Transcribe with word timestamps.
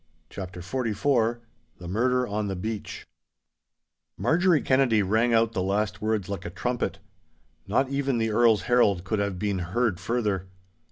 *CHAPTER 0.31 0.61
XLIV* 0.61 1.41
*THE 1.77 1.87
MURDER 1.87 2.25
UPON 2.25 2.47
THE 2.47 2.55
BEACH* 2.55 3.05
Marjorie 4.17 4.63
Kennedy 4.63 5.03
rang 5.03 5.31
out 5.31 5.53
the 5.53 5.61
last 5.61 6.01
words 6.01 6.27
like 6.27 6.43
a 6.43 6.49
trumpet. 6.49 6.97
Not 7.67 7.89
even 7.89 8.17
the 8.17 8.31
Earl's 8.31 8.63
herald 8.63 9.03
could 9.03 9.19
have 9.19 9.37
been 9.37 9.59
heard 9.59 9.99
further. 9.99 10.47